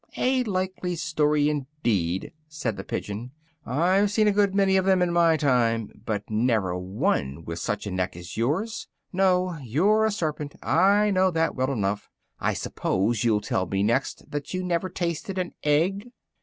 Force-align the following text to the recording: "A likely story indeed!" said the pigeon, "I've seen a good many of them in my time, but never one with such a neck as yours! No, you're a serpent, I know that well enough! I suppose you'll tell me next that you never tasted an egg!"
"A 0.17 0.43
likely 0.45 0.95
story 0.95 1.47
indeed!" 1.47 2.33
said 2.47 2.75
the 2.75 2.83
pigeon, 2.83 3.33
"I've 3.67 4.09
seen 4.09 4.27
a 4.27 4.31
good 4.31 4.55
many 4.55 4.75
of 4.75 4.83
them 4.85 4.99
in 5.03 5.13
my 5.13 5.37
time, 5.37 5.91
but 6.07 6.23
never 6.27 6.75
one 6.75 7.45
with 7.45 7.59
such 7.59 7.85
a 7.85 7.91
neck 7.91 8.15
as 8.17 8.35
yours! 8.35 8.87
No, 9.13 9.59
you're 9.61 10.05
a 10.05 10.11
serpent, 10.11 10.55
I 10.63 11.11
know 11.11 11.29
that 11.29 11.53
well 11.53 11.71
enough! 11.71 12.09
I 12.39 12.53
suppose 12.55 13.23
you'll 13.23 13.41
tell 13.41 13.67
me 13.67 13.83
next 13.83 14.31
that 14.31 14.55
you 14.55 14.63
never 14.63 14.89
tasted 14.89 15.37
an 15.37 15.53
egg!" 15.63 16.09